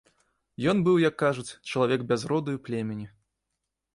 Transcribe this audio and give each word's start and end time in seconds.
Ён 0.71 0.77
быў, 0.85 0.95
як 1.09 1.15
кажуць, 1.23 1.57
чалавек 1.73 2.07
без 2.11 2.21
роду 2.31 2.49
і 2.57 2.61
племені. 2.69 3.05